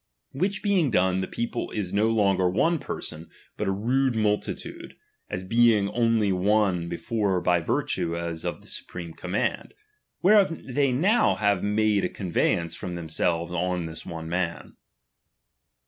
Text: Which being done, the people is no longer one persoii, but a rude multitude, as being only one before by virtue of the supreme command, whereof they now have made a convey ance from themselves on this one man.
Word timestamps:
Which 0.31 0.63
being 0.63 0.89
done, 0.89 1.21
the 1.21 1.27
people 1.27 1.69
is 1.69 1.93
no 1.93 2.09
longer 2.09 2.49
one 2.49 2.79
persoii, 2.79 3.27
but 3.55 3.67
a 3.67 3.71
rude 3.71 4.15
multitude, 4.15 4.95
as 5.29 5.43
being 5.43 5.89
only 5.89 6.31
one 6.31 6.89
before 6.89 7.39
by 7.39 7.59
virtue 7.61 8.15
of 8.17 8.41
the 8.61 8.67
supreme 8.67 9.13
command, 9.13 9.75
whereof 10.23 10.59
they 10.65 10.91
now 10.91 11.35
have 11.35 11.61
made 11.61 12.03
a 12.03 12.09
convey 12.09 12.53
ance 12.55 12.73
from 12.73 12.95
themselves 12.95 13.53
on 13.53 13.85
this 13.85 14.03
one 14.03 14.27
man. 14.27 14.75